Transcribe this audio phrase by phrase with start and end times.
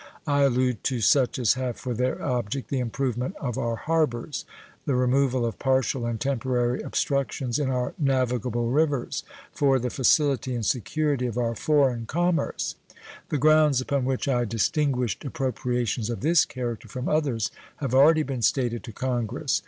[0.25, 4.45] I allude to such as have for their object the improvement of our harbors,
[4.87, 10.65] the removal of partial and temporary obstructions in our navigable rivers, for the facility and
[10.65, 12.73] security of our foreign commerce.
[13.29, 18.41] The grounds upon which I distinguished appropriations of this character from others have already been
[18.41, 19.59] stated to Congress.